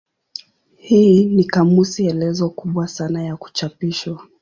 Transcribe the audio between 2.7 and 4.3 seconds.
sana ya kuchapishwa.